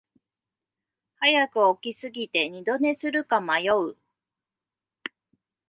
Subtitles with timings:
[1.19, 3.95] 早く起きすぎて二度寝するか迷う